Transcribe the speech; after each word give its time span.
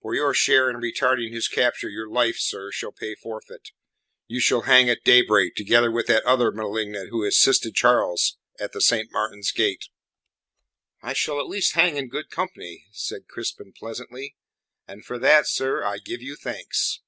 For 0.00 0.14
your 0.14 0.32
share 0.32 0.70
in 0.70 0.76
retarding 0.76 1.34
his 1.34 1.48
capture 1.48 1.90
your 1.90 2.08
life, 2.10 2.38
sir, 2.38 2.72
shall 2.72 2.92
pay 2.92 3.14
forfeit. 3.14 3.72
You 4.26 4.40
shall 4.40 4.62
hang 4.62 4.88
at 4.88 5.04
daybreak 5.04 5.54
together 5.54 5.90
with 5.90 6.06
that 6.06 6.24
other 6.24 6.50
malignant 6.50 7.10
who 7.10 7.26
assisted 7.26 7.74
Charles 7.74 8.38
at 8.58 8.72
the 8.72 8.80
Saint 8.80 9.12
Martin's 9.12 9.52
Gate." 9.52 9.90
"I 11.02 11.12
shall 11.12 11.38
at 11.40 11.46
least 11.46 11.74
hang 11.74 11.98
in 11.98 12.08
good 12.08 12.30
company," 12.30 12.86
said 12.90 13.28
Crispin 13.28 13.74
pleasantly, 13.78 14.34
"and 14.88 15.04
for 15.04 15.18
that, 15.18 15.46
sir, 15.46 15.84
I 15.84 15.98
give 15.98 16.22
you 16.22 16.36
thanks." 16.36 17.02